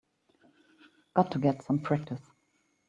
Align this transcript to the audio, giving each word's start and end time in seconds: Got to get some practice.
Got 1.13 1.29
to 1.33 1.37
get 1.37 1.61
some 1.61 1.77
practice. 1.77 2.31